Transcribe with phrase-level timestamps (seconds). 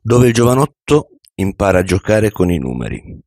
[0.00, 3.18] dove il giovanotto impara a giocare con i numeri.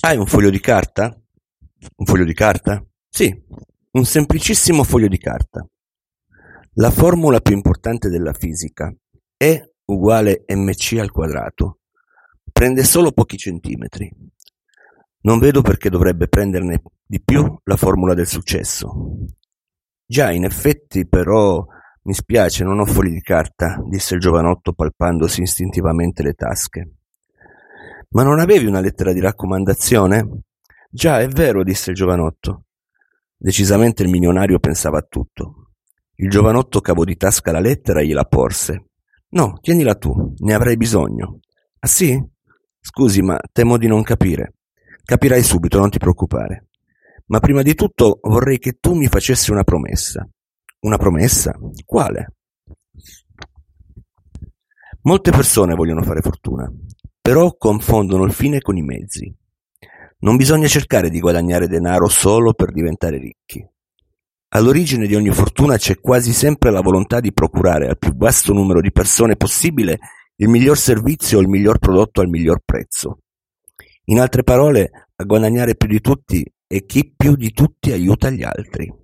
[0.00, 1.06] Hai un foglio di carta?
[1.96, 2.84] Un foglio di carta?
[3.08, 3.34] Sì,
[3.92, 5.66] un semplicissimo foglio di carta.
[6.74, 8.94] La formula più importante della fisica,
[9.36, 11.80] E uguale mc al quadrato,
[12.52, 14.10] prende solo pochi centimetri.
[15.22, 19.16] Non vedo perché dovrebbe prenderne di più la formula del successo.
[20.06, 21.64] Già, in effetti, però,
[22.04, 26.90] mi spiace, non ho fogli di carta, disse il giovanotto palpandosi istintivamente le tasche.
[28.10, 30.42] Ma non avevi una lettera di raccomandazione?
[30.90, 32.64] Già, è vero, disse il giovanotto.
[33.36, 35.70] Decisamente il milionario pensava a tutto.
[36.16, 38.90] Il giovanotto cavò di tasca la lettera e gliela porse.
[39.30, 41.40] No, tienila tu, ne avrai bisogno.
[41.78, 42.22] Ah sì?
[42.80, 44.56] Scusi, ma temo di non capire.
[45.02, 46.66] Capirai subito, non ti preoccupare.
[47.26, 50.28] Ma prima di tutto vorrei che tu mi facessi una promessa.
[50.84, 51.58] Una promessa?
[51.86, 52.34] Quale?
[55.04, 56.70] Molte persone vogliono fare fortuna,
[57.22, 59.34] però confondono il fine con i mezzi.
[60.18, 63.66] Non bisogna cercare di guadagnare denaro solo per diventare ricchi.
[64.48, 68.82] All'origine di ogni fortuna c'è quasi sempre la volontà di procurare al più vasto numero
[68.82, 69.98] di persone possibile
[70.36, 73.20] il miglior servizio o il miglior prodotto al miglior prezzo.
[74.04, 78.42] In altre parole, a guadagnare più di tutti è chi più di tutti aiuta gli
[78.42, 79.03] altri.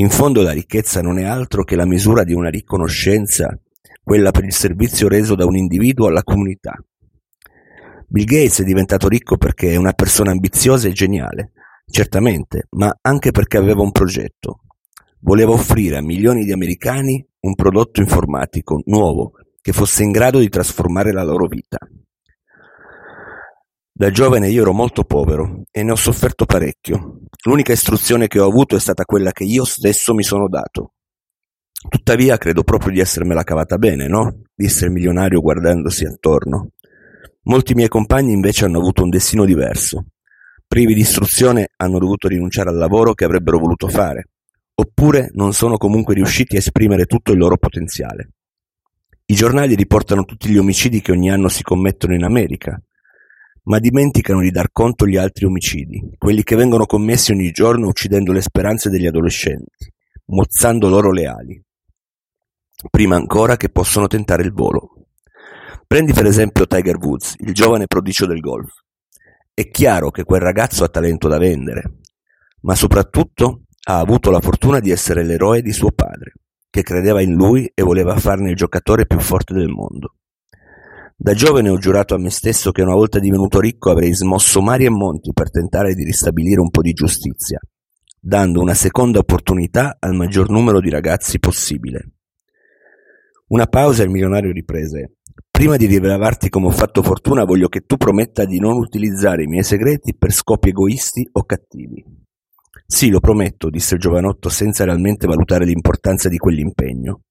[0.00, 3.58] In fondo la ricchezza non è altro che la misura di una riconoscenza,
[4.00, 6.80] quella per il servizio reso da un individuo alla comunità.
[8.06, 11.50] Bill Gates è diventato ricco perché è una persona ambiziosa e geniale,
[11.90, 14.60] certamente, ma anche perché aveva un progetto.
[15.22, 20.48] Voleva offrire a milioni di americani un prodotto informatico nuovo che fosse in grado di
[20.48, 21.76] trasformare la loro vita.
[23.98, 27.22] Da giovane io ero molto povero e ne ho sofferto parecchio.
[27.46, 30.92] L'unica istruzione che ho avuto è stata quella che io stesso mi sono dato.
[31.88, 34.42] Tuttavia credo proprio di essermela cavata bene, no?
[34.54, 36.74] disse il milionario guardandosi attorno.
[37.46, 40.04] Molti miei compagni invece hanno avuto un destino diverso.
[40.68, 44.28] Privi di istruzione hanno dovuto rinunciare al lavoro che avrebbero voluto fare,
[44.74, 48.28] oppure non sono comunque riusciti a esprimere tutto il loro potenziale.
[49.24, 52.80] I giornali riportano tutti gli omicidi che ogni anno si commettono in America,
[53.68, 58.32] ma dimenticano di dar conto gli altri omicidi, quelli che vengono commessi ogni giorno uccidendo
[58.32, 59.92] le speranze degli adolescenti,
[60.26, 61.62] mozzando loro le ali,
[62.90, 65.08] prima ancora che possono tentare il volo.
[65.86, 68.72] Prendi per esempio Tiger Woods, il giovane prodigio del golf.
[69.52, 71.98] È chiaro che quel ragazzo ha talento da vendere,
[72.62, 76.32] ma soprattutto ha avuto la fortuna di essere l'eroe di suo padre,
[76.70, 80.14] che credeva in lui e voleva farne il giocatore più forte del mondo.
[81.20, 84.84] Da giovane ho giurato a me stesso che una volta divenuto ricco avrei smosso mari
[84.84, 87.58] e monti per tentare di ristabilire un po' di giustizia,
[88.20, 92.12] dando una seconda opportunità al maggior numero di ragazzi possibile.
[93.48, 95.14] Una pausa e il milionario riprese.
[95.50, 99.48] Prima di rivelarti come ho fatto fortuna voglio che tu prometta di non utilizzare i
[99.48, 102.00] miei segreti per scopi egoisti o cattivi.
[102.86, 107.22] Sì, lo prometto, disse il giovanotto senza realmente valutare l'importanza di quell'impegno.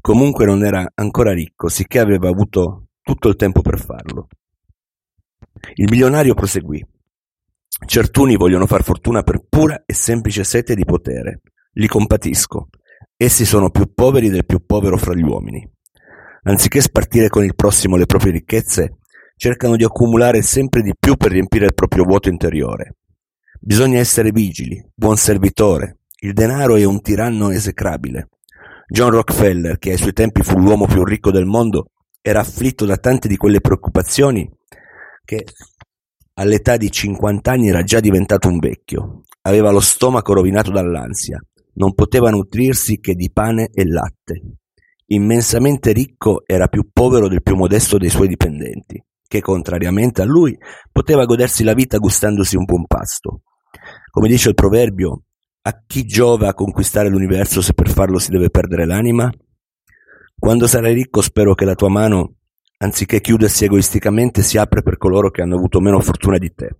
[0.00, 4.26] Comunque non era ancora ricco, sicché aveva avuto tutto il tempo per farlo.
[5.74, 6.84] Il milionario proseguì.
[7.86, 11.42] Certuni vogliono far fortuna per pura e semplice sete di potere.
[11.74, 12.68] Li compatisco.
[13.16, 15.64] Essi sono più poveri del più povero fra gli uomini.
[16.42, 18.96] Anziché spartire con il prossimo le proprie ricchezze,
[19.36, 22.96] cercano di accumulare sempre di più per riempire il proprio vuoto interiore.
[23.60, 25.98] Bisogna essere vigili, buon servitore.
[26.22, 28.30] Il denaro è un tiranno esecrabile.
[28.88, 31.90] John Rockefeller, che ai suoi tempi fu l'uomo più ricco del mondo,
[32.28, 34.50] era afflitto da tante di quelle preoccupazioni
[35.24, 35.44] che
[36.34, 39.22] all'età di cinquant'anni era già diventato un vecchio.
[39.42, 41.40] Aveva lo stomaco rovinato dall'ansia,
[41.74, 44.42] non poteva nutrirsi che di pane e latte.
[45.06, 50.58] Immensamente ricco era più povero del più modesto dei suoi dipendenti, che contrariamente a lui
[50.90, 53.42] poteva godersi la vita gustandosi un buon pasto.
[54.10, 55.22] Come dice il proverbio,
[55.62, 59.30] a chi giova a conquistare l'universo se per farlo si deve perdere l'anima?
[60.38, 62.34] Quando sarai ricco spero che la tua mano,
[62.78, 66.78] anziché chiudersi egoisticamente, si apre per coloro che hanno avuto meno fortuna di te.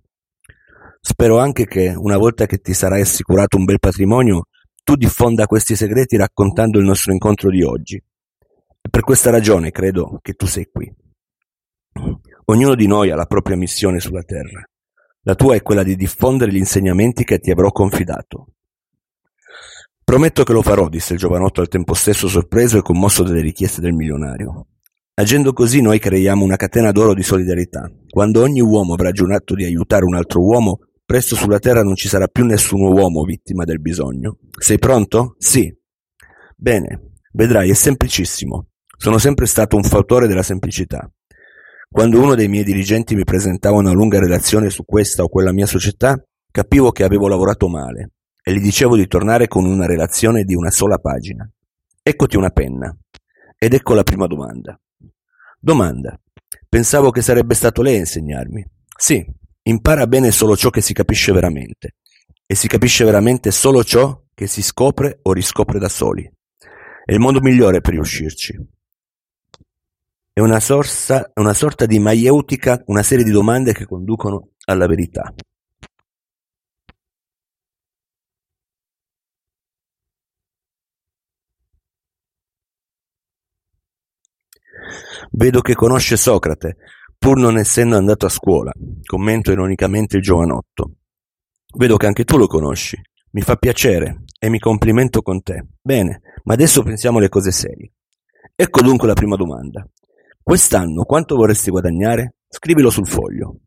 [1.01, 4.43] Spero anche che, una volta che ti sarai assicurato un bel patrimonio,
[4.83, 7.95] tu diffonda questi segreti raccontando il nostro incontro di oggi.
[7.95, 10.93] E per questa ragione credo che tu sei qui.
[12.45, 14.63] Ognuno di noi ha la propria missione sulla terra.
[15.23, 18.53] La tua è quella di diffondere gli insegnamenti che ti avrò confidato.
[20.07, 23.81] Prometto che lo farò, disse il giovanotto al tempo stesso sorpreso e commosso dalle richieste
[23.81, 24.67] del milionario.
[25.15, 27.91] Agendo così noi creiamo una catena d'oro di solidarietà.
[28.09, 32.07] Quando ogni uomo avrà giurato di aiutare un altro uomo, presto sulla terra non ci
[32.07, 34.37] sarà più nessun uomo vittima del bisogno.
[34.57, 35.35] Sei pronto?
[35.39, 35.69] Sì.
[36.55, 38.67] Bene, vedrai, è semplicissimo.
[38.97, 41.05] Sono sempre stato un fautore della semplicità.
[41.89, 45.65] Quando uno dei miei dirigenti mi presentava una lunga relazione su questa o quella mia
[45.65, 46.17] società,
[46.49, 48.11] capivo che avevo lavorato male
[48.47, 51.45] e gli dicevo di tornare con una relazione di una sola pagina.
[52.01, 52.97] Eccoti una penna.
[53.57, 54.79] Ed ecco la prima domanda.
[55.59, 56.17] Domanda.
[56.69, 58.65] Pensavo che sarebbe stato lei a insegnarmi.
[58.97, 59.21] Sì,
[59.63, 61.95] impara bene solo ciò che si capisce veramente.
[62.45, 66.23] E si capisce veramente solo ciò che si scopre o riscopre da soli.
[67.03, 68.57] È il modo migliore per riuscirci.
[70.31, 75.33] È una, sorsa, una sorta di maieutica, una serie di domande che conducono alla verità.
[85.31, 86.77] Vedo che conosce Socrate,
[87.17, 88.71] pur non essendo andato a scuola,
[89.05, 90.91] commento ironicamente il giovanotto.
[91.75, 92.99] Vedo che anche tu lo conosci.
[93.31, 95.67] Mi fa piacere e mi complimento con te.
[95.81, 97.91] Bene, ma adesso pensiamo alle cose serie.
[98.55, 99.87] Ecco dunque la prima domanda.
[100.41, 102.35] Quest'anno quanto vorresti guadagnare?
[102.47, 103.59] Scrivilo sul foglio.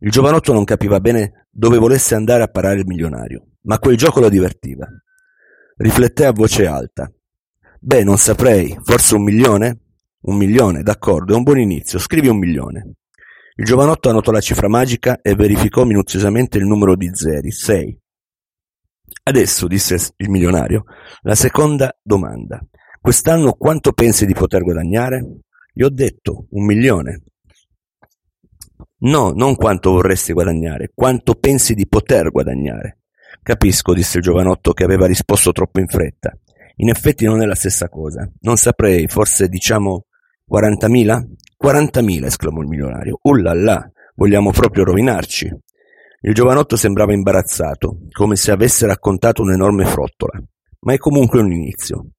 [0.00, 4.20] Il giovanotto non capiva bene dove volesse andare a parare il milionario, ma quel gioco
[4.20, 4.86] lo divertiva.
[5.76, 7.10] Rifletté a voce alta.
[7.80, 9.80] Beh, non saprei, forse un milione?
[10.26, 12.94] Un milione, d'accordo, è un buon inizio, scrivi un milione.
[13.54, 17.96] Il giovanotto annotò la cifra magica e verificò minuziosamente il numero di zeri, sei.
[19.22, 20.84] Adesso, disse il milionario,
[21.22, 22.60] la seconda domanda.
[23.00, 25.42] Quest'anno quanto pensi di poter guadagnare?
[25.72, 27.22] Gli ho detto un milione.
[28.98, 33.02] No, non quanto vorresti guadagnare, quanto pensi di poter guadagnare.
[33.42, 36.36] Capisco, disse il giovanotto che aveva risposto troppo in fretta.
[36.78, 38.28] In effetti non è la stessa cosa.
[38.40, 40.06] Non saprei, forse diciamo
[40.50, 41.24] 40.000?
[41.62, 43.18] 40.000, esclamò il milionario.
[43.22, 45.50] Ullala, vogliamo proprio rovinarci.
[46.20, 50.42] Il giovanotto sembrava imbarazzato, come se avesse raccontato un'enorme frottola.
[50.80, 52.10] Ma è comunque un inizio.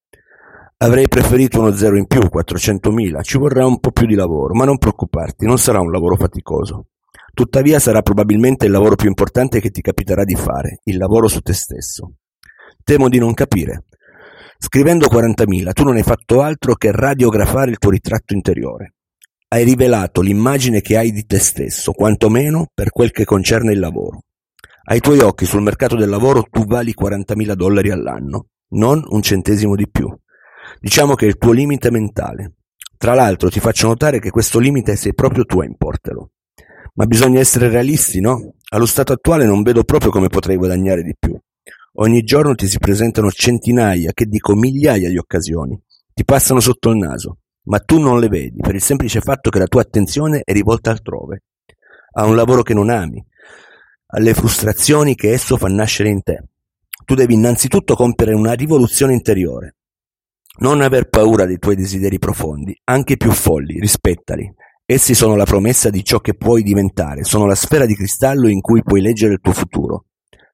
[0.77, 3.23] Avrei preferito uno zero in più, 400.000.
[3.23, 6.87] Ci vorrà un po' più di lavoro, ma non preoccuparti, non sarà un lavoro faticoso.
[7.33, 11.41] Tuttavia sarà probabilmente il lavoro più importante che ti capiterà di fare, il lavoro su
[11.41, 12.13] te stesso.
[12.83, 13.85] Temo di non capire.
[14.59, 18.93] Scrivendo 40.000 tu non hai fatto altro che radiografare il tuo ritratto interiore.
[19.49, 24.23] Hai rivelato l'immagine che hai di te stesso, quantomeno per quel che concerne il lavoro.
[24.89, 29.75] Ai tuoi occhi sul mercato del lavoro tu vali 40.000 dollari all'anno, non un centesimo
[29.75, 30.13] di più.
[30.79, 32.53] Diciamo che è il tuo limite mentale.
[32.97, 36.31] Tra l'altro ti faccio notare che questo limite sei proprio tu a importelo.
[36.95, 38.55] Ma bisogna essere realisti, no?
[38.69, 41.39] Allo stato attuale non vedo proprio come potrei guadagnare di più.
[41.99, 45.81] Ogni giorno ti si presentano centinaia, che dico migliaia di occasioni.
[46.13, 49.57] Ti passano sotto il naso, ma tu non le vedi per il semplice fatto che
[49.57, 51.43] la tua attenzione è rivolta altrove.
[52.13, 53.23] A un lavoro che non ami,
[54.07, 56.43] alle frustrazioni che esso fa nascere in te.
[57.03, 59.77] Tu devi innanzitutto compiere una rivoluzione interiore.
[60.59, 64.53] Non aver paura dei tuoi desideri profondi, anche più folli, rispettali.
[64.85, 68.61] Essi sono la promessa di ciò che puoi diventare, sono la sfera di cristallo in
[68.61, 70.05] cui puoi leggere il tuo futuro.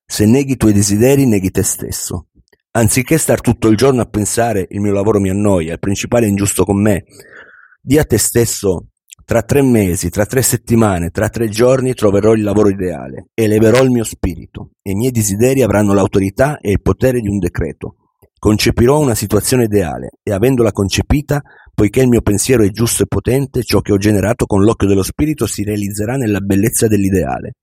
[0.06, 2.28] Se neghi i tuoi desideri, neghi te stesso.
[2.72, 6.30] Anziché star tutto il giorno a pensare il mio lavoro mi annoia, il principale è
[6.30, 7.04] ingiusto con me,
[7.82, 8.88] di a te stesso
[9.26, 13.90] tra tre mesi, tra tre settimane, tra tre giorni troverò il lavoro ideale, eleverò il
[13.90, 17.96] mio spirito e i miei desideri avranno l'autorità e il potere di un decreto.
[18.38, 21.42] Concepirò una situazione ideale e avendola concepita,
[21.74, 25.04] poiché il mio pensiero è giusto e potente, ciò che ho generato con l'occhio dello
[25.04, 27.54] spirito si realizzerà nella bellezza dell'ideale.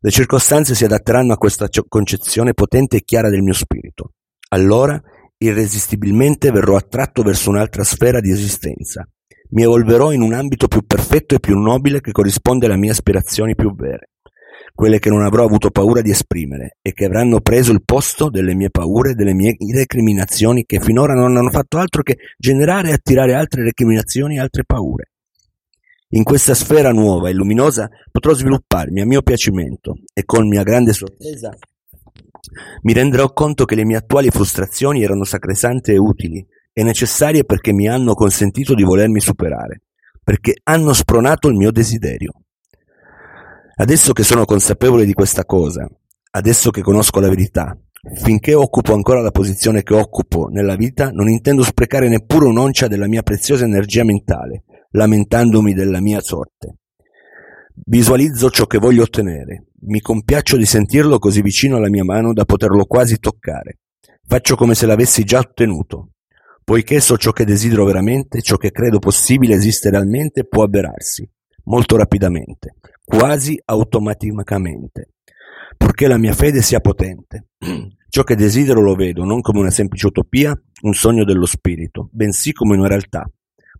[0.00, 4.12] Le circostanze si adatteranno a questa concezione potente e chiara del mio spirito.
[4.48, 5.00] Allora,
[5.38, 9.06] irresistibilmente verrò attratto verso un'altra sfera di esistenza.
[9.50, 13.54] Mi evolverò in un ambito più perfetto e più nobile che corrisponde alle mie aspirazioni
[13.54, 14.10] più vere,
[14.74, 18.54] quelle che non avrò avuto paura di esprimere e che avranno preso il posto delle
[18.54, 22.92] mie paure e delle mie recriminazioni che finora non hanno fatto altro che generare e
[22.92, 25.10] attirare altre recriminazioni e altre paure.
[26.10, 27.88] In questa sfera nuova e luminosa
[28.26, 31.56] potrò svilupparmi a mio piacimento e con mia grande sorpresa
[32.82, 37.72] mi renderò conto che le mie attuali frustrazioni erano sacrosante e utili e necessarie perché
[37.72, 39.82] mi hanno consentito di volermi superare,
[40.22, 42.32] perché hanno spronato il mio desiderio.
[43.76, 45.88] Adesso che sono consapevole di questa cosa,
[46.32, 47.76] adesso che conosco la verità,
[48.22, 53.06] finché occupo ancora la posizione che occupo nella vita, non intendo sprecare neppure un'oncia della
[53.06, 56.76] mia preziosa energia mentale, lamentandomi della mia sorte.
[57.84, 62.46] Visualizzo ciò che voglio ottenere, mi compiaccio di sentirlo così vicino alla mia mano da
[62.46, 63.80] poterlo quasi toccare.
[64.26, 66.12] Faccio come se l'avessi già ottenuto.
[66.64, 71.28] Poiché so ciò che desidero veramente, ciò che credo possibile esiste realmente può avverarsi,
[71.64, 75.10] molto rapidamente, quasi automaticamente,
[75.76, 77.48] purché la mia fede sia potente.
[78.08, 82.52] Ciò che desidero lo vedo non come una semplice utopia, un sogno dello spirito, bensì
[82.52, 83.30] come una realtà,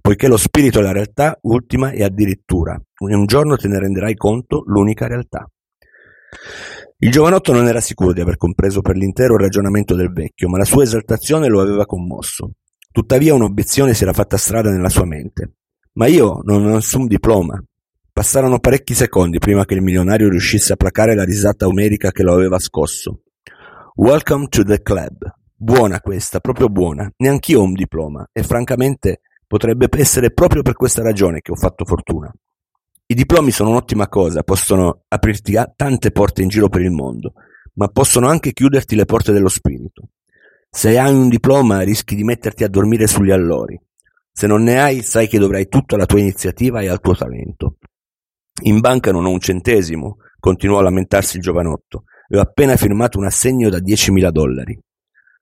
[0.07, 4.63] poiché lo spirito è la realtà ultima e addirittura, un giorno te ne renderai conto,
[4.65, 5.51] l'unica realtà.
[6.99, 10.59] Il giovanotto non era sicuro di aver compreso per l'intero il ragionamento del vecchio, ma
[10.59, 12.53] la sua esaltazione lo aveva commosso.
[12.93, 15.55] Tuttavia un'obiezione si era fatta strada nella sua mente.
[15.95, 17.61] Ma io non ho nessun diploma.
[18.13, 22.33] Passarono parecchi secondi prima che il milionario riuscisse a placare la risata omerica che lo
[22.33, 23.23] aveva scosso.
[23.97, 25.29] Welcome to the club.
[25.53, 27.11] Buona questa, proprio buona.
[27.17, 31.85] Neanch'io ho un diploma e francamente potrebbe essere proprio per questa ragione che ho fatto
[31.85, 32.33] fortuna.
[33.09, 37.35] I diplomi sono un'ottima cosa, possono aprirti tante porte in giro per il mondo,
[37.75, 40.09] ma possono anche chiuderti le porte dello spirito.
[40.69, 43.81] Se hai un diploma rischi di metterti a dormire sugli allori.
[44.33, 47.77] Se non ne hai, sai che dovrai tutto alla tua iniziativa e al tuo talento.
[48.65, 53.19] In banca non ho un centesimo, continuò a lamentarsi il giovanotto, e ho appena firmato
[53.19, 54.79] un assegno da 10.000 dollari.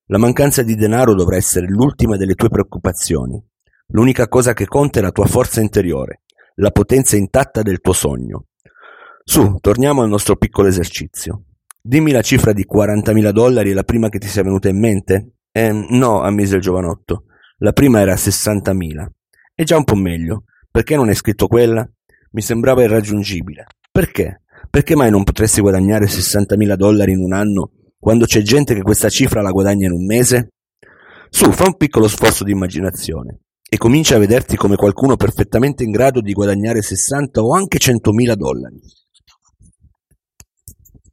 [0.08, 3.42] La mancanza di denaro dovrà essere l'ultima delle tue preoccupazioni.
[3.88, 6.22] L'unica cosa che conta è la tua forza interiore,
[6.56, 8.46] la potenza intatta del tuo sogno.
[9.22, 11.44] Su, torniamo al nostro piccolo esercizio.
[11.80, 15.34] Dimmi la cifra di 40.000 dollari la prima che ti sia venuta in mente?
[15.52, 17.24] Eh, no, ammise il giovanotto.
[17.58, 19.06] La prima era 60.000.
[19.54, 20.44] È già un po' meglio.
[20.70, 21.88] Perché non hai scritto quella?
[22.32, 23.66] Mi sembrava irraggiungibile.
[23.92, 24.42] Perché?
[24.70, 29.08] Perché mai non potresti guadagnare 60.000 dollari in un anno quando c'è gente che questa
[29.08, 30.48] cifra la guadagna in un mese?
[31.28, 33.43] Su, fa un piccolo sforzo di immaginazione
[33.74, 38.34] e comincia a vederti come qualcuno perfettamente in grado di guadagnare 60 o anche 100.000
[38.34, 38.80] dollari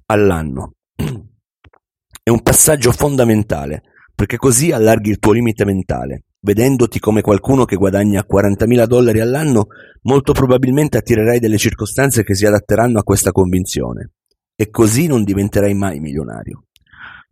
[0.05, 0.73] all'anno.
[2.23, 3.81] È un passaggio fondamentale,
[4.13, 6.25] perché così allarghi il tuo limite mentale.
[6.39, 9.65] Vedendoti come qualcuno che guadagna 40.000 dollari all'anno,
[10.03, 14.11] molto probabilmente attirerai delle circostanze che si adatteranno a questa convinzione.
[14.55, 16.65] E così non diventerai mai milionario.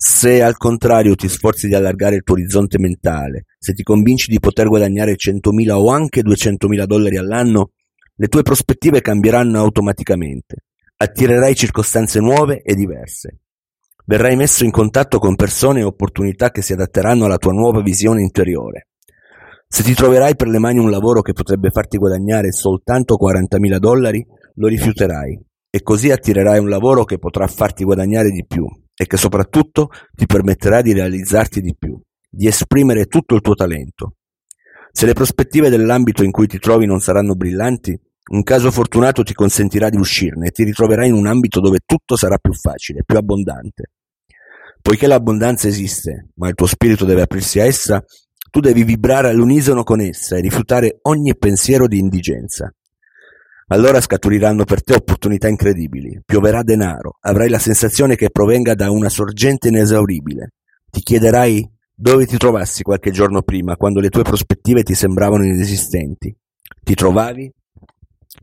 [0.02, 4.40] Se al contrario ti sforzi di allargare il tuo orizzonte mentale, se ti convinci di
[4.40, 7.72] poter guadagnare 100.000 o anche 200.000 dollari all'anno,
[8.16, 10.64] le tue prospettive cambieranno automaticamente.
[10.96, 13.40] Attirerai circostanze nuove e diverse.
[14.06, 18.22] Verrai messo in contatto con persone e opportunità che si adatteranno alla tua nuova visione
[18.22, 18.88] interiore.
[19.68, 24.26] Se ti troverai per le mani un lavoro che potrebbe farti guadagnare soltanto 40.000 dollari,
[24.56, 25.38] lo rifiuterai
[25.70, 28.66] e così attirerai un lavoro che potrà farti guadagnare di più
[29.02, 31.98] e che soprattutto ti permetterà di realizzarti di più,
[32.30, 34.16] di esprimere tutto il tuo talento.
[34.92, 37.98] Se le prospettive dell'ambito in cui ti trovi non saranno brillanti,
[38.32, 42.18] un caso fortunato ti consentirà di uscirne e ti ritroverai in un ambito dove tutto
[42.18, 43.92] sarà più facile, più abbondante.
[44.82, 48.04] Poiché l'abbondanza esiste, ma il tuo spirito deve aprirsi a essa,
[48.52, 52.70] tu devi vibrare all'unisono con essa e rifiutare ogni pensiero di indigenza.
[53.72, 59.10] Allora scaturiranno per te opportunità incredibili, pioverà denaro, avrai la sensazione che provenga da una
[59.10, 60.54] sorgente inesauribile.
[60.90, 66.36] Ti chiederai dove ti trovassi qualche giorno prima, quando le tue prospettive ti sembravano inesistenti.
[66.84, 67.54] Ti trovavi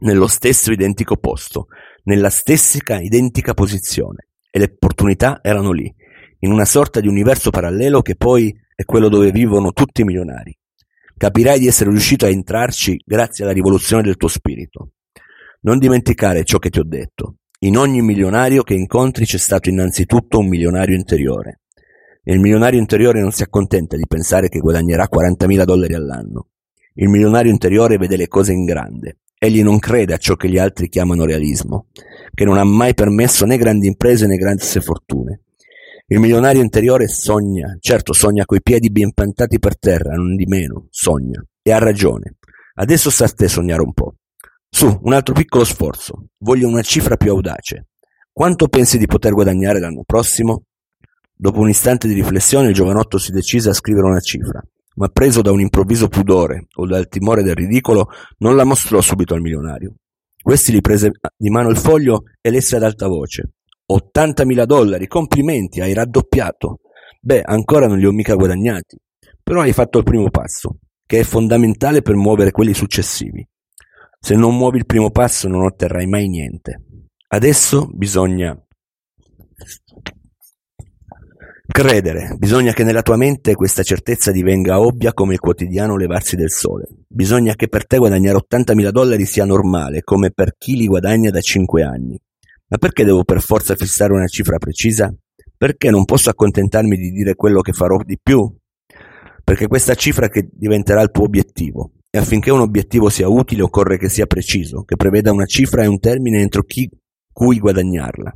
[0.03, 1.67] nello stesso identico posto,
[2.05, 5.93] nella stessa identica posizione, e le opportunità erano lì,
[6.41, 10.57] in una sorta di universo parallelo che poi è quello dove vivono tutti i milionari.
[11.17, 14.91] Capirai di essere riuscito a entrarci grazie alla rivoluzione del tuo spirito.
[15.67, 17.39] Non dimenticare ciò che ti ho detto.
[17.61, 21.63] In ogni milionario che incontri c'è stato innanzitutto un milionario interiore.
[22.23, 26.51] E il milionario interiore non si accontenta di pensare che guadagnerà 40.000 dollari all'anno.
[26.95, 29.19] Il milionario interiore vede le cose in grande.
[29.37, 31.87] Egli non crede a ciò che gli altri chiamano realismo,
[32.33, 35.41] che non ha mai permesso né grandi imprese né grandi fortune.
[36.07, 40.87] Il milionario interiore sogna, certo sogna coi piedi ben piantati per terra, non di meno,
[40.91, 41.45] sogna.
[41.61, 42.37] E ha ragione.
[42.75, 44.15] Adesso sta a te sognare un po'.
[44.77, 46.27] Su, un altro piccolo sforzo.
[46.41, 47.87] Voglio una cifra più audace.
[48.31, 50.65] Quanto pensi di poter guadagnare l'anno prossimo?
[51.35, 54.63] Dopo un istante di riflessione il giovanotto si decise a scrivere una cifra,
[54.97, 58.09] ma preso da un improvviso pudore o dal timore del ridicolo,
[58.41, 59.95] non la mostrò subito al milionario.
[60.43, 63.53] Questi gli prese di mano il foglio e lesse ad alta voce.
[63.91, 66.81] 80.000 dollari, complimenti, hai raddoppiato.
[67.19, 68.99] Beh, ancora non li ho mica guadagnati,
[69.43, 73.43] però hai fatto il primo passo, che è fondamentale per muovere quelli successivi.
[74.27, 76.83] Se non muovi il primo passo non otterrai mai niente.
[77.29, 78.61] Adesso bisogna
[81.65, 86.51] credere, bisogna che nella tua mente questa certezza divenga ovvia come il quotidiano levarsi del
[86.51, 86.89] sole.
[87.07, 91.41] Bisogna che per te guadagnare 80.000 dollari sia normale, come per chi li guadagna da
[91.41, 92.21] 5 anni.
[92.67, 95.15] Ma perché devo per forza fissare una cifra precisa?
[95.57, 98.53] Perché non posso accontentarmi di dire quello che farò di più?
[99.45, 101.93] Perché questa cifra che diventerà il tuo obiettivo.
[102.17, 105.87] E affinché un obiettivo sia utile occorre che sia preciso, che preveda una cifra e
[105.87, 106.89] un termine entro chi,
[107.31, 108.35] cui guadagnarla.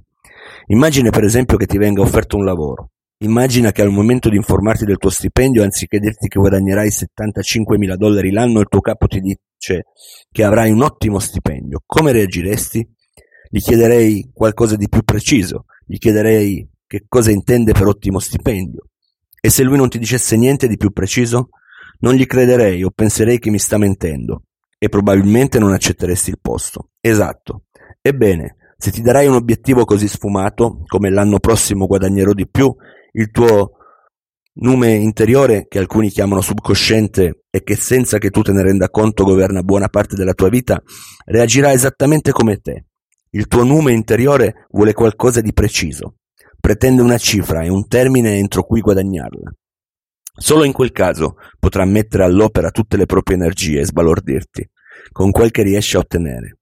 [0.66, 2.90] Immagine per esempio che ti venga offerto un lavoro.
[3.20, 8.30] Immagina che al momento di informarti del tuo stipendio, anziché dirti che guadagnerai 75.000 dollari
[8.30, 9.84] l'anno, il tuo capo ti dice
[10.30, 11.80] che avrai un ottimo stipendio.
[11.86, 12.86] Come reagiresti?
[13.48, 18.88] Gli chiederei qualcosa di più preciso, gli chiederei che cosa intende per ottimo stipendio.
[19.40, 21.48] E se lui non ti dicesse niente di più preciso?
[22.00, 24.44] Non gli crederei o penserei che mi sta mentendo
[24.78, 26.90] e probabilmente non accetteresti il posto.
[27.00, 27.64] Esatto.
[28.00, 32.74] Ebbene, se ti darai un obiettivo così sfumato, come l'anno prossimo guadagnerò di più,
[33.12, 33.72] il tuo
[34.54, 39.24] nume interiore, che alcuni chiamano subconsciente e che senza che tu te ne renda conto
[39.24, 40.82] governa buona parte della tua vita,
[41.26, 42.86] reagirà esattamente come te.
[43.32, 46.16] Il tuo nume interiore vuole qualcosa di preciso,
[46.58, 49.52] pretende una cifra e un termine entro cui guadagnarla.
[50.32, 54.68] Solo in quel caso potrà mettere all'opera tutte le proprie energie e sbalordirti,
[55.12, 56.58] con quel che riesce a ottenere.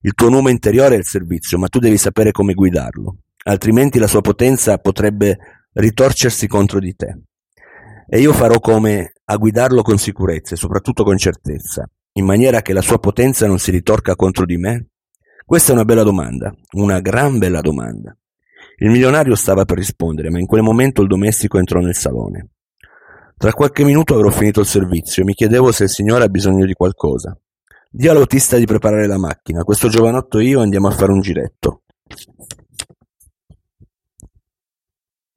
[0.00, 4.08] Il tuo nome interiore è il servizio, ma tu devi sapere come guidarlo, altrimenti la
[4.08, 5.38] sua potenza potrebbe
[5.74, 7.20] ritorcersi contro di te.
[8.08, 12.72] E io farò come a guidarlo con sicurezza e soprattutto con certezza, in maniera che
[12.72, 14.88] la sua potenza non si ritorca contro di me?
[15.46, 18.16] Questa è una bella domanda, una gran bella domanda.
[18.76, 22.50] Il milionario stava per rispondere, ma in quel momento il domestico entrò nel salone.
[23.36, 26.64] Tra qualche minuto avrò finito il servizio e mi chiedevo se il signore ha bisogno
[26.64, 27.36] di qualcosa.
[27.90, 31.82] Dì all'autista di preparare la macchina, questo giovanotto e io andiamo a fare un giretto.